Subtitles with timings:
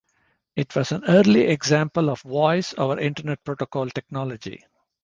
[0.55, 4.65] It was an early example of Voice over Internet Protocol technology.